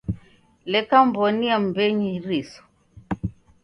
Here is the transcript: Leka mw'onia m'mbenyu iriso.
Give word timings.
Leka 0.71 0.97
mw'onia 1.07 1.55
m'mbenyu 1.61 2.07
iriso. 2.17 2.61